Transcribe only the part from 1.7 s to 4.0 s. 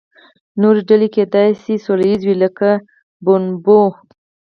سوله ییزې وي، لکه بونوبو.